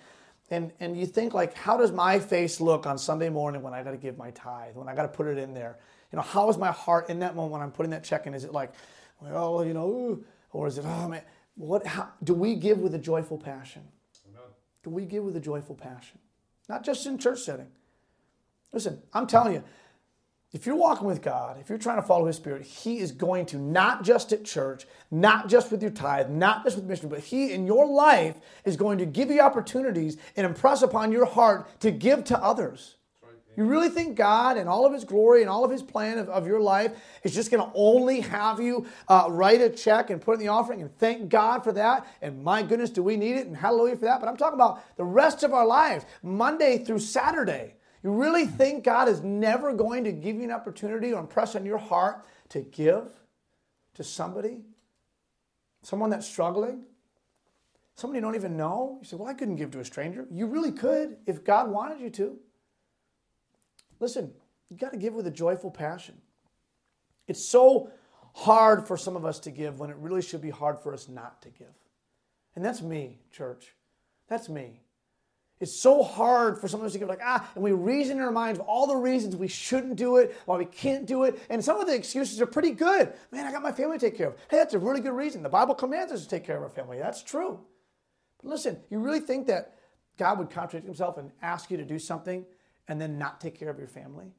[0.51, 3.83] and and you think like, how does my face look on Sunday morning when I
[3.83, 5.79] got to give my tithe, when I got to put it in there?
[6.13, 8.35] You know, how is my heart in that moment when I'm putting that check in?
[8.35, 8.73] Is it like,
[9.21, 10.21] well, you know,
[10.53, 11.23] or is it, oh man,
[11.55, 11.87] what?
[11.87, 13.83] How, do we give with a joyful passion?
[14.83, 16.19] Do we give with a joyful passion?
[16.69, 17.69] Not just in church setting.
[18.73, 19.65] Listen, I'm telling you,
[20.53, 23.45] if you're walking with God, if you're trying to follow His Spirit, He is going
[23.47, 27.21] to, not just at church, not just with your tithe, not just with mission, but
[27.21, 31.81] He in your life is going to give you opportunities and impress upon your heart
[31.81, 32.95] to give to others.
[33.59, 36.29] You really think God and all of His glory and all of His plan of,
[36.29, 36.93] of your life
[37.25, 40.47] is just going to only have you uh, write a check and put in the
[40.47, 42.07] offering and thank God for that?
[42.23, 43.49] And my goodness, do we need it?
[43.49, 44.21] And hallelujah for that.
[44.21, 47.75] But I'm talking about the rest of our lives, Monday through Saturday.
[48.09, 51.67] You really think God is never going to give you an opportunity or impress on
[51.67, 53.05] your heart to give
[53.93, 54.63] to somebody?
[55.83, 56.85] Someone that's struggling?
[57.97, 58.97] Somebody you don't even know?
[59.03, 60.27] You say, Well, I couldn't give to a stranger.
[60.31, 62.39] You really could if God wanted you to.
[64.01, 64.33] Listen,
[64.71, 66.15] you got to give with a joyful passion.
[67.27, 67.91] It's so
[68.33, 71.11] hard for some of us to give when it really should be hard for us
[71.11, 71.75] not to give.
[72.57, 73.75] And that's me, church.
[74.29, 74.81] That's me.
[75.61, 78.23] It's so hard for some of us to give, like, ah, and we reason in
[78.23, 81.43] our minds all the reasons we shouldn't do it, why we can't do it.
[81.51, 83.13] And some of the excuses are pretty good.
[83.33, 84.37] Man, I got my family to take care of.
[84.51, 85.43] Hey, that's a really good reason.
[85.43, 86.99] The Bible commands us to take care of our family.
[86.99, 87.59] That's true.
[88.41, 89.79] But listen, you really think that
[90.17, 92.45] God would contradict himself and ask you to do something
[92.87, 94.33] and then not take care of your family?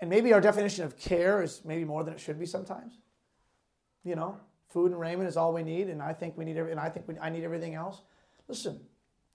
[0.00, 2.94] And maybe our definition of care is maybe more than it should be sometimes.
[4.02, 6.72] You know, food and raiment is all we need, and I think we need, every,
[6.72, 8.00] and I think we, I need everything else.
[8.48, 8.80] Listen,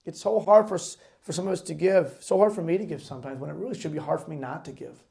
[0.08, 0.78] it's so hard for,
[1.20, 3.56] for some of us to give, so hard for me to give sometimes, when it
[3.56, 5.02] really should be hard for me not to give.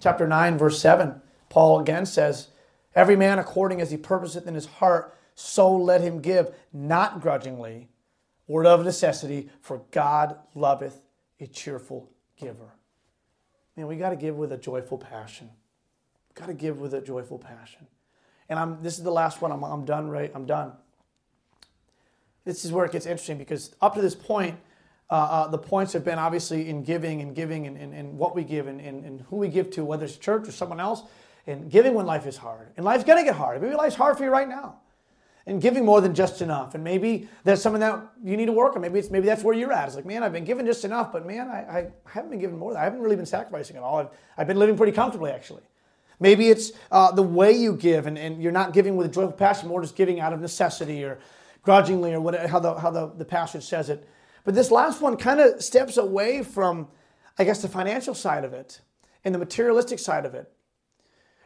[0.00, 2.48] Chapter 9, verse 7, Paul again says,
[2.94, 7.88] Every man according as he purposeth in his heart, so let him give, not grudgingly,
[8.48, 11.00] or of necessity, for God loveth
[11.38, 12.72] a cheerful giver.
[13.76, 15.50] Man, we got to give with a joyful passion.
[16.34, 17.86] Got to give with a joyful passion.
[18.48, 19.52] And I'm, this is the last one.
[19.52, 20.32] I'm, I'm done, right?
[20.34, 20.72] I'm done
[22.44, 24.58] this is where it gets interesting because up to this point,
[25.10, 28.34] uh, uh, the points have been obviously in giving and giving and, and, and what
[28.34, 31.02] we give and, and, and, who we give to, whether it's church or someone else,
[31.48, 32.68] and giving when life is hard.
[32.76, 33.60] And life's going to get hard.
[33.60, 34.76] Maybe life's hard for you right now.
[35.46, 36.76] And giving more than just enough.
[36.76, 38.82] And maybe there's something that you need to work on.
[38.82, 39.86] Maybe it's maybe that's where you're at.
[39.86, 42.56] It's like, man, I've been given just enough, but man, I, I haven't been given
[42.56, 42.76] more.
[42.76, 43.98] I haven't really been sacrificing at all.
[43.98, 45.62] I've, I've been living pretty comfortably, actually.
[46.20, 49.32] Maybe it's uh, the way you give, and, and you're not giving with a joyful
[49.32, 51.18] passion, more just giving out of necessity or
[51.62, 54.08] grudgingly or whatever, how, the, how the, the passage says it.
[54.44, 56.88] But this last one kind of steps away from,
[57.38, 58.80] I guess, the financial side of it
[59.24, 60.50] and the materialistic side of it.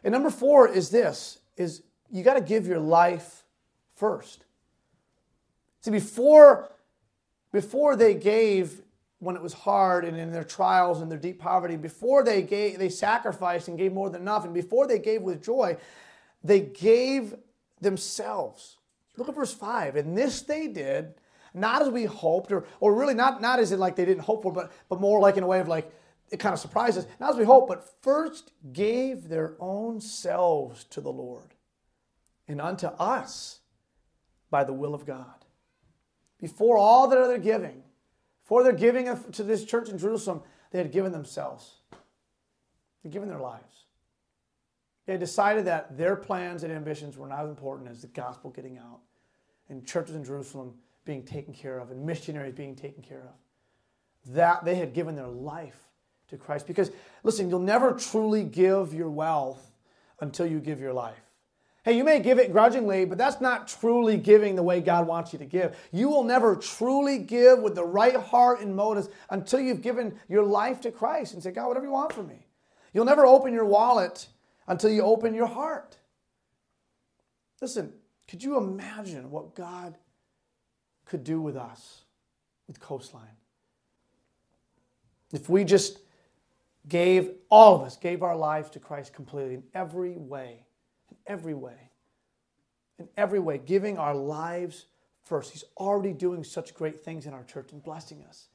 [0.03, 3.43] And number four is this, is you got to give your life
[3.95, 4.45] first.
[5.81, 6.71] See, before,
[7.51, 8.81] before they gave
[9.19, 12.77] when it was hard and in their trials and their deep poverty, before they gave,
[12.77, 15.77] they sacrificed and gave more than enough, and before they gave with joy,
[16.43, 17.35] they gave
[17.81, 18.77] themselves.
[19.17, 19.95] Look at verse 5.
[19.95, 21.13] And this they did,
[21.53, 24.43] not as we hoped, or, or really not, not as in like they didn't hope
[24.43, 25.91] for, but, but more like in a way of like,
[26.29, 27.05] it kind of surprises.
[27.19, 31.53] Not as we hoped, but first gave their own selves to the Lord
[32.47, 33.59] and unto us
[34.49, 35.45] by the will of God.
[36.39, 37.83] Before all that other giving,
[38.43, 41.75] before their giving to this church in Jerusalem, they had given themselves.
[43.03, 43.84] They'd given their lives.
[45.05, 48.77] They decided that their plans and ambitions were not as important as the gospel getting
[48.77, 48.99] out
[49.69, 50.73] and churches in Jerusalem
[51.05, 54.33] being taken care of and missionaries being taken care of.
[54.33, 55.77] That they had given their life
[56.29, 56.65] to Christ.
[56.65, 56.91] Because,
[57.23, 59.71] listen, you'll never truly give your wealth
[60.19, 61.21] until you give your life.
[61.83, 65.31] Hey, you may give it grudgingly, but that's not truly giving the way God wants
[65.33, 65.77] you to give.
[65.91, 70.43] You will never truly give with the right heart and motives until you've given your
[70.43, 72.47] life to Christ and say, God, whatever you want from me.
[72.91, 74.27] You'll never open your wallet
[74.67, 75.97] until you open your heart.
[77.61, 77.93] Listen,
[78.27, 79.97] could you imagine what God
[81.05, 82.03] could do with us,
[82.67, 83.37] with Coastline?
[85.31, 85.99] If we just
[86.87, 90.65] gave, all of us gave our lives to Christ completely in every way,
[91.09, 91.91] in every way,
[92.99, 94.85] in every way, giving our lives
[95.23, 95.51] first.
[95.51, 98.47] He's already doing such great things in our church and blessing us.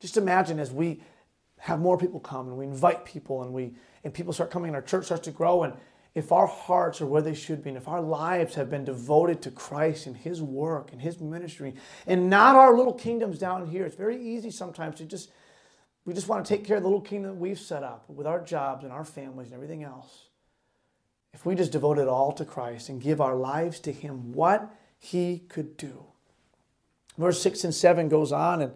[0.00, 1.02] Just imagine as we
[1.58, 4.76] have more people come and we invite people and we and people start coming and
[4.76, 5.74] our church starts to grow and
[6.14, 9.42] if our hearts are where they should be and if our lives have been devoted
[9.42, 11.74] to Christ and his work and his ministry
[12.06, 15.30] and not our little kingdoms down here it's very easy sometimes to just
[16.08, 18.26] we just want to take care of the little kingdom that we've set up with
[18.26, 20.28] our jobs and our families and everything else.
[21.34, 24.74] If we just devote it all to Christ and give our lives to him what
[24.98, 26.06] he could do.
[27.18, 28.72] Verse 6 and 7 goes on and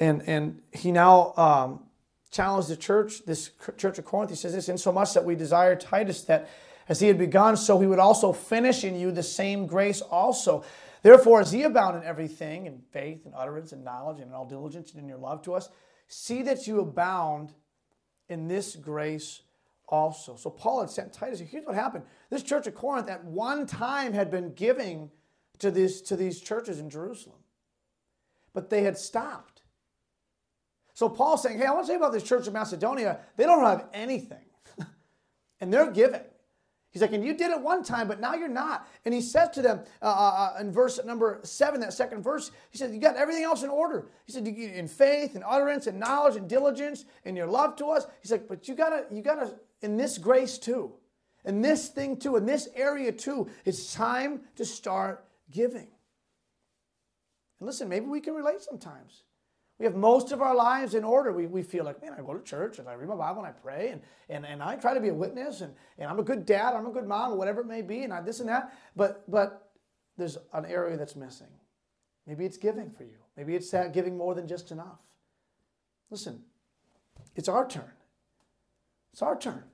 [0.00, 1.84] and and he now um,
[2.30, 4.30] challenged the church, this church of Corinth.
[4.30, 6.48] He says this, in so much that we desire Titus that
[6.88, 10.64] as he had begun, so he would also finish in you the same grace also.
[11.02, 14.44] Therefore, as he abound in everything, in faith and utterance and knowledge and in all
[14.44, 15.68] diligence and in your love to us,
[16.08, 17.52] see that you abound
[18.28, 19.42] in this grace
[19.88, 20.36] also.
[20.36, 21.40] So Paul had sent Titus.
[21.40, 22.04] Here's what happened.
[22.28, 25.10] This church of Corinth at one time had been giving
[25.58, 27.38] to these, to these churches in Jerusalem.
[28.52, 29.59] But they had stopped.
[31.00, 33.20] So Paul's saying, hey, I want to tell you about this church of Macedonia.
[33.38, 34.44] They don't have anything,
[35.62, 36.20] and they're giving.
[36.90, 38.86] He's like, and you did it one time, but now you're not.
[39.06, 42.50] And he says to them uh, uh, uh in verse number seven, that second verse,
[42.70, 44.08] he said, You got everything else in order.
[44.26, 48.06] He said, In faith and utterance and knowledge and diligence and your love to us.
[48.20, 50.92] He's like, But you gotta, you gotta, in this grace too,
[51.46, 55.88] in this thing too, in this area too, it's time to start giving.
[57.58, 59.22] And listen, maybe we can relate sometimes.
[59.80, 61.32] We have most of our lives in order.
[61.32, 63.46] We, we feel like, man, I go to church and I read my Bible and
[63.46, 66.22] I pray and, and, and I try to be a witness and, and I'm a
[66.22, 68.74] good dad, I'm a good mom, whatever it may be, and I this and that.
[68.94, 69.70] But but
[70.18, 71.46] there's an area that's missing.
[72.26, 73.16] Maybe it's giving for you.
[73.38, 74.98] Maybe it's that giving more than just enough.
[76.10, 76.42] Listen,
[77.34, 77.90] it's our turn.
[79.14, 79.64] It's our turn.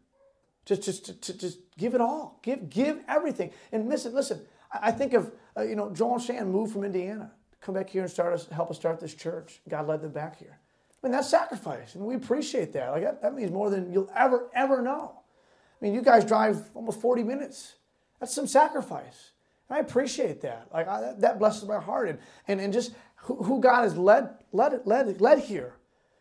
[0.67, 2.39] Just, just, to just give it all.
[2.45, 3.51] Give, give everything.
[3.73, 4.43] And listen, listen.
[4.73, 7.33] I, I think of, uh, you know, Joel Shan moved from Indiana
[7.67, 9.61] come back here and start us, help us start this church.
[9.69, 10.57] God led them back here.
[11.03, 12.91] I mean, that's sacrifice, and we appreciate that.
[12.91, 15.13] Like that, means more than you'll ever, ever know.
[15.19, 17.75] I mean, you guys drive almost 40 minutes.
[18.21, 19.33] That's some sacrifice.
[19.69, 20.69] And I appreciate that.
[20.73, 24.31] Like I, that blesses my heart, and and, and just who, who God has led
[24.53, 25.75] led led led here,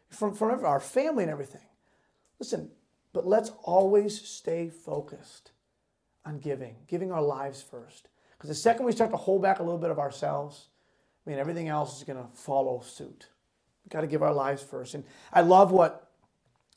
[0.10, 1.62] from from our family and everything.
[2.40, 2.70] Listen,
[3.14, 5.52] but let's always stay focused
[6.26, 8.10] on giving, giving our lives first.
[8.38, 10.68] Because the second we start to hold back a little bit of ourselves,
[11.26, 13.28] I mean, everything else is going to follow suit.
[13.84, 14.94] We've got to give our lives first.
[14.94, 16.12] And I love what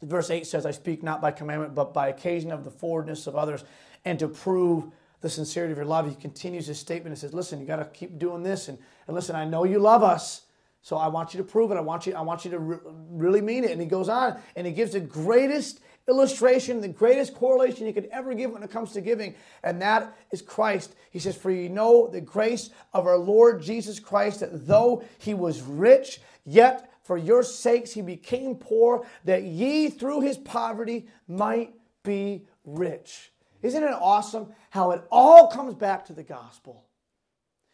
[0.03, 3.37] verse 8 says I speak not by commandment, but by occasion of the forwardness of
[3.37, 3.65] others,
[4.05, 4.87] and to prove
[5.21, 6.09] the sincerity of your love.
[6.09, 8.69] He continues his statement and says, Listen, you got to keep doing this.
[8.69, 10.43] And, and listen, I know you love us.
[10.81, 11.77] So I want you to prove it.
[11.77, 12.79] I want you, I want you to re-
[13.11, 13.73] really mean it.
[13.73, 18.09] And he goes on and he gives the greatest illustration, the greatest correlation you could
[18.11, 20.95] ever give when it comes to giving, and that is Christ.
[21.11, 25.35] He says, For you know the grace of our Lord Jesus Christ, that though he
[25.35, 31.75] was rich, yet for your sakes he became poor, that ye through his poverty might
[32.03, 33.33] be rich.
[33.63, 36.85] Isn't it awesome how it all comes back to the gospel?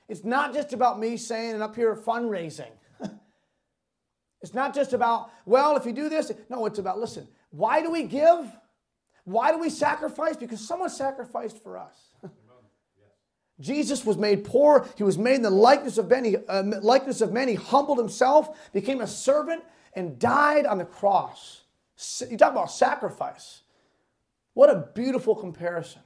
[0.09, 2.71] It's not just about me saying and up here fundraising.
[4.43, 6.31] it's not just about, well, if you do this.
[6.49, 8.51] No, it's about, listen, why do we give?
[9.23, 10.37] Why do we sacrifice?
[10.37, 11.95] Because someone sacrificed for us.
[13.61, 14.89] Jesus was made poor.
[14.97, 17.55] He was made in the likeness of many, uh, likeness of many.
[17.55, 19.63] humbled himself, became a servant,
[19.95, 21.63] and died on the cross.
[22.29, 23.63] You talk about sacrifice.
[24.55, 26.03] What a beautiful comparison.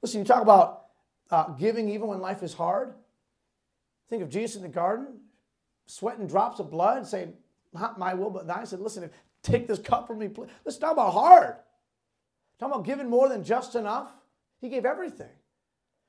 [0.00, 0.86] Listen, you talk about
[1.30, 2.94] uh, giving even when life is hard.
[4.08, 5.20] Think of Jesus in the garden,
[5.84, 7.34] sweating drops of blood, saying,
[7.74, 8.60] Not my will, but thine.
[8.60, 9.10] He said, Listen,
[9.48, 10.50] Take this cup from me, please.
[10.66, 11.56] Let's talk about hard.
[12.58, 14.10] Talk about giving more than just enough.
[14.60, 15.30] He gave everything.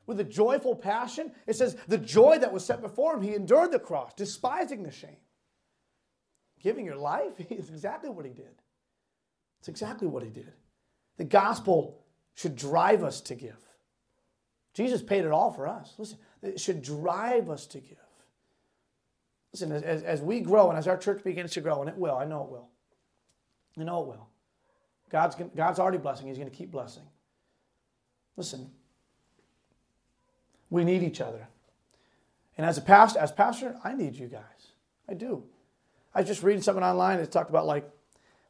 [0.06, 3.72] With a joyful passion, it says, the joy that was set before him, he endured
[3.72, 5.16] the cross, despising the shame.
[6.60, 8.62] Giving your life is exactly what he did.
[9.60, 10.52] It's exactly what he did.
[11.18, 13.58] The gospel should drive us to give.
[14.74, 15.94] Jesus paid it all for us.
[15.98, 17.98] Listen, it should drive us to give.
[19.54, 22.16] Listen, as, as we grow and as our church begins to grow, and it will,
[22.16, 22.70] I know it will,
[23.80, 24.28] you know it will.
[25.10, 26.28] God's, God's already blessing.
[26.28, 27.04] He's going to keep blessing.
[28.38, 28.70] Listen,
[30.70, 31.48] we need each other.
[32.58, 34.74] And as a pastor, as pastor, I need you guys.
[35.08, 35.44] I do.
[36.14, 37.90] I was just reading something online that talked about like,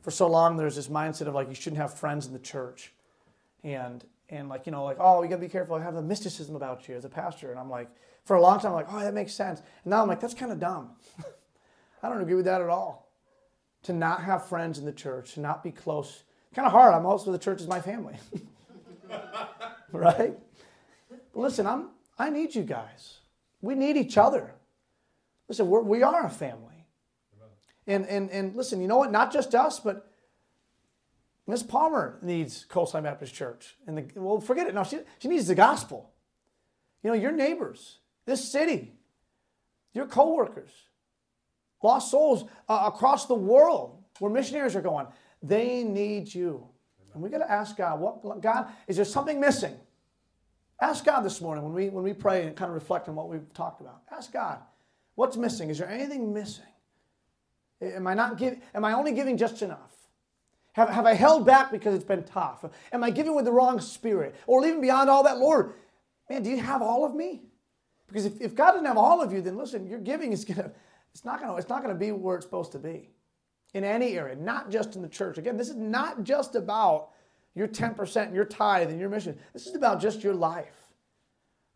[0.02, 2.94] for so long there's this mindset of like you shouldn't have friends in the church,
[3.66, 5.76] and and like you know like oh you gotta be careful.
[5.76, 7.90] I have a mysticism about you as a pastor, and I'm like
[8.24, 10.34] for a long time I'm like oh that makes sense, and now I'm like that's
[10.34, 10.92] kind of dumb.
[12.04, 13.09] I don't agree with that at all
[13.84, 16.24] to not have friends in the church, to not be close.
[16.54, 16.94] Kind of hard.
[16.94, 18.16] I'm also the church is my family.
[19.92, 20.38] right?
[21.10, 23.20] But listen, I'm I need you guys.
[23.62, 24.52] We need each other.
[25.48, 26.86] Listen, we're, we are a family.
[27.88, 29.12] And, and, and listen, you know what?
[29.12, 30.12] Not just us, but
[31.48, 33.76] Miss Palmer needs Coastline Baptist Church.
[33.88, 34.76] And the, well, forget it.
[34.76, 36.12] No, she, she needs the gospel.
[37.02, 38.94] You know, your neighbors, this city,
[39.94, 40.70] your coworkers,
[41.82, 45.08] Lost souls uh, across the world where missionaries are going.
[45.42, 46.68] They need you.
[47.14, 49.76] And we got to ask God, what God, is there something missing?
[50.82, 53.28] Ask God this morning when we when we pray and kind of reflect on what
[53.28, 54.02] we've talked about.
[54.12, 54.60] Ask God,
[55.16, 55.70] what's missing?
[55.70, 56.64] Is there anything missing?
[57.82, 59.96] Am I not giving am I only giving just enough?
[60.74, 62.64] Have, have I held back because it's been tough?
[62.94, 64.36] Am I giving with the wrong spirit?
[64.48, 65.74] Or even beyond all that, Lord,
[66.30, 67.42] man, do you have all of me?
[68.08, 70.72] Because if, if God doesn't have all of you, then listen, your giving is gonna
[71.14, 73.10] it's not going to, it's not going to be where it's supposed to be
[73.74, 75.38] in any area, not just in the church.
[75.38, 77.10] Again, this is not just about
[77.56, 79.38] your 10% your tithe and your mission.
[79.54, 80.76] This is about just your life.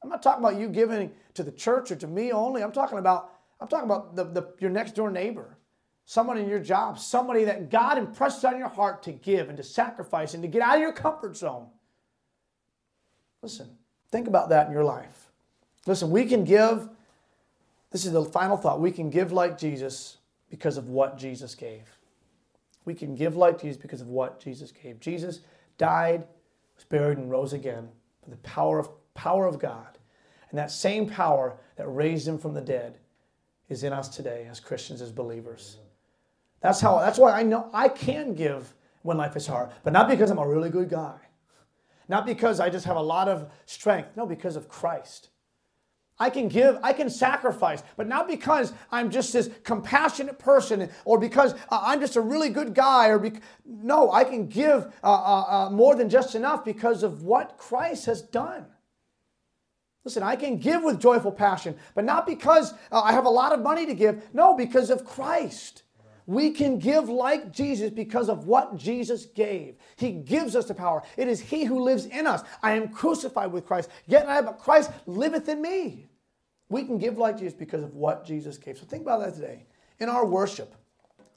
[0.01, 2.61] I'm not talking about you giving to the church or to me only.
[2.61, 5.57] I'm talking about I'm talking about the, the, your next door neighbor,
[6.03, 9.63] someone in your job, somebody that God impresses on your heart to give and to
[9.63, 11.67] sacrifice and to get out of your comfort zone.
[13.41, 13.69] Listen,
[14.11, 15.31] think about that in your life.
[15.86, 16.89] Listen, we can give,
[17.93, 20.17] this is the final thought, we can give like Jesus
[20.49, 21.87] because of what Jesus gave.
[22.85, 24.99] We can give like Jesus because of what Jesus gave.
[24.99, 25.41] Jesus
[25.77, 26.25] died,
[26.75, 27.87] was buried, and rose again
[28.23, 29.99] for the power of, power of God.
[30.49, 32.97] And that same power that raised him from the dead
[33.69, 35.77] is in us today as Christians, as believers.
[36.61, 38.73] That's how that's why I know I can give
[39.03, 41.17] when life is hard, but not because I'm a really good guy.
[42.07, 44.09] Not because I just have a lot of strength.
[44.15, 45.29] No, because of Christ.
[46.20, 51.18] I can give, I can sacrifice, but not because I'm just this compassionate person or
[51.18, 53.07] because uh, I'm just a really good guy.
[53.07, 57.24] Or bec- no, I can give uh, uh, uh, more than just enough because of
[57.24, 58.68] what Christ has done.
[60.05, 63.53] Listen, I can give with joyful passion, but not because uh, I have a lot
[63.53, 64.22] of money to give.
[64.34, 65.84] No, because of Christ.
[66.26, 69.76] We can give like Jesus because of what Jesus gave.
[69.97, 71.03] He gives us the power.
[71.17, 72.43] It is He who lives in us.
[72.61, 76.07] I am crucified with Christ, yet I, but Christ liveth in me.
[76.69, 78.78] We can give like Jesus because of what Jesus gave.
[78.78, 79.65] So think about that today.
[79.99, 80.74] In our worship,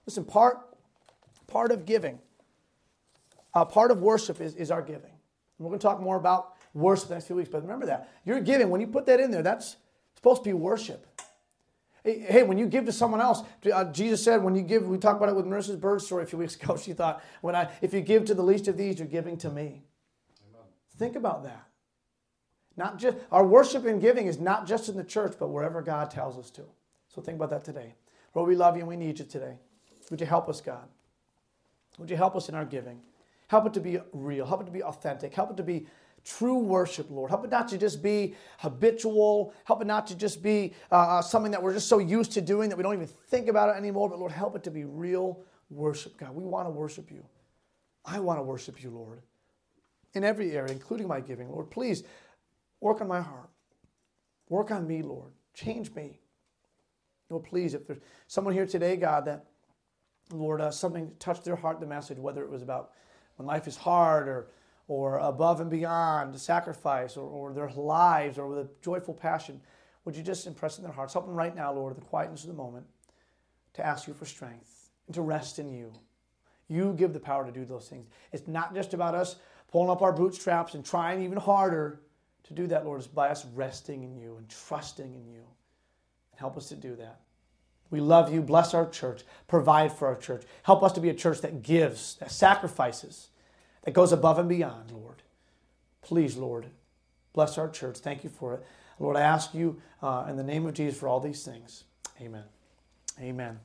[0.06, 0.58] listen, part,
[1.46, 2.18] part of giving,
[3.54, 5.10] uh, part of worship is, is our giving.
[5.10, 8.10] And we're going to talk more about worship the next few weeks, but remember that.
[8.24, 9.76] You're giving, when you put that in there, that's
[10.14, 11.06] supposed to be worship.
[12.06, 13.42] Hey, when you give to someone else,
[13.72, 16.26] uh, Jesus said, when you give, we talked about it with Marissa's bird story a
[16.26, 16.76] few weeks ago.
[16.76, 19.50] She thought, when I, if you give to the least of these, you're giving to
[19.50, 19.82] me.
[20.48, 20.66] Amen.
[20.98, 21.66] Think about that.
[22.76, 26.10] Not just our worship and giving is not just in the church, but wherever God
[26.10, 26.62] tells us to.
[27.08, 27.94] So think about that today.
[28.34, 29.58] Lord, we love you and we need you today.
[30.10, 30.86] Would you help us, God?
[31.98, 33.00] Would you help us in our giving?
[33.48, 34.46] Help it to be real.
[34.46, 35.34] Help it to be authentic.
[35.34, 35.86] Help it to be
[36.26, 37.30] true worship, Lord.
[37.30, 39.54] Help it not to just be habitual.
[39.64, 42.40] Help it not to just be uh, uh, something that we're just so used to
[42.40, 44.10] doing that we don't even think about it anymore.
[44.10, 46.34] But Lord, help it to be real worship, God.
[46.34, 47.24] We want to worship you.
[48.04, 49.22] I want to worship you, Lord,
[50.14, 51.50] in every area, including my giving.
[51.50, 52.02] Lord, please
[52.80, 53.48] work on my heart.
[54.48, 55.32] Work on me, Lord.
[55.54, 56.20] Change me.
[57.30, 57.98] Lord, please, if there's
[58.28, 59.46] someone here today, God, that,
[60.32, 62.92] Lord, uh, something touched their heart, the message, whether it was about
[63.36, 64.48] when life is hard or
[64.88, 69.60] or above and beyond sacrifice or, or their lives or with a joyful passion,
[70.04, 71.12] would you just impress in their hearts?
[71.12, 72.86] Help them right now, Lord, the quietness of the moment,
[73.74, 75.92] to ask you for strength and to rest in you.
[76.68, 78.06] You give the power to do those things.
[78.32, 79.36] It's not just about us
[79.70, 82.00] pulling up our bootstraps and trying even harder
[82.44, 83.00] to do that, Lord.
[83.00, 85.42] It's by us resting in you and trusting in you.
[86.36, 87.20] Help us to do that.
[87.90, 88.42] We love you.
[88.42, 89.22] Bless our church.
[89.46, 90.42] Provide for our church.
[90.62, 93.28] Help us to be a church that gives, that sacrifices,
[93.86, 95.22] that goes above and beyond, Lord.
[96.02, 96.66] Please, Lord,
[97.32, 97.98] bless our church.
[97.98, 98.66] Thank you for it.
[98.98, 101.84] Lord, I ask you uh, in the name of Jesus for all these things.
[102.20, 102.44] Amen.
[103.20, 103.60] Amen.